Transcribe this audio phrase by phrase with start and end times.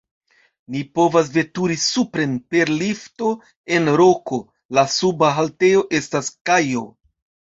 [0.75, 3.29] Ni povas veturi supren per lifto
[3.79, 4.39] en roko,
[4.79, 6.83] la suba haltejo estas kajo.